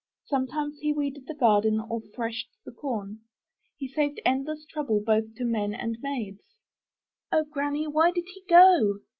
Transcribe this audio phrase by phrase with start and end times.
[0.25, 3.19] Sometimes he weeded the garden or threshed the corn.
[3.77, 6.41] He saved endless trouble both to men and maids."
[7.31, 7.85] "O Granny!
[7.85, 9.01] Why did he go?"